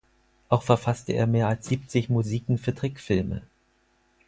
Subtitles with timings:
[0.49, 3.43] Auch verfasste er mehr als siebzig Musiken für Trickfilme.